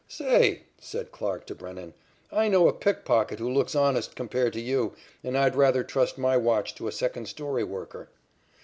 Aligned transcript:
"Say," 0.07 0.63
said 0.79 1.11
Clarke 1.11 1.45
to 1.45 1.53
Brennan, 1.53 1.93
"I 2.31 2.47
know 2.47 2.67
a 2.67 2.73
pickpocket 2.73 3.37
who 3.37 3.47
looks 3.53 3.75
honest 3.75 4.15
compared 4.15 4.53
to 4.53 4.59
you, 4.59 4.93
and 5.23 5.37
I'd 5.37 5.55
rather 5.55 5.83
trust 5.83 6.17
my 6.17 6.37
watch 6.37 6.73
to 6.73 6.87
a 6.87 6.91
second 6.91 7.27
story 7.27 7.63
worker." 7.63 8.09